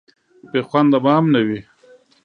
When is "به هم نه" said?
1.03-1.41